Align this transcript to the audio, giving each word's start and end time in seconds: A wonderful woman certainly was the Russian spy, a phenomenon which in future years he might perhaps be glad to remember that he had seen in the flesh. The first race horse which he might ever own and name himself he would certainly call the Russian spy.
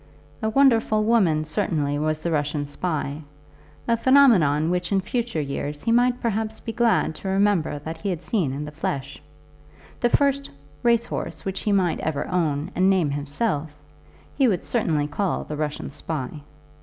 A 0.41 0.49
wonderful 0.49 1.03
woman 1.03 1.45
certainly 1.45 1.99
was 1.99 2.21
the 2.21 2.31
Russian 2.31 2.65
spy, 2.65 3.21
a 3.87 3.95
phenomenon 3.95 4.71
which 4.71 4.91
in 4.91 4.99
future 4.99 5.39
years 5.39 5.83
he 5.83 5.91
might 5.91 6.19
perhaps 6.23 6.59
be 6.59 6.71
glad 6.73 7.13
to 7.13 7.27
remember 7.27 7.77
that 7.77 7.97
he 7.97 8.09
had 8.09 8.23
seen 8.23 8.51
in 8.51 8.65
the 8.65 8.71
flesh. 8.71 9.21
The 9.99 10.09
first 10.09 10.49
race 10.81 11.05
horse 11.05 11.45
which 11.45 11.59
he 11.59 11.71
might 11.71 11.99
ever 11.99 12.27
own 12.29 12.71
and 12.73 12.89
name 12.89 13.11
himself 13.11 13.69
he 14.35 14.47
would 14.47 14.63
certainly 14.63 15.05
call 15.07 15.43
the 15.43 15.55
Russian 15.55 15.91
spy. 15.91 16.41